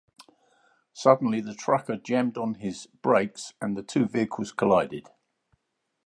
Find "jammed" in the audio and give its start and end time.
1.95-2.35